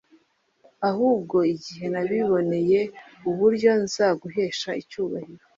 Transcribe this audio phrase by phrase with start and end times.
[0.89, 2.79] ahubwo igihe nabiboneye
[3.29, 5.43] uburyo nzaguhesha icyubahiro